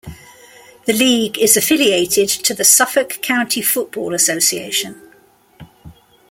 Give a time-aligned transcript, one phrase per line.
[0.85, 4.99] The league is affiliated to the Suffolk County Football Association.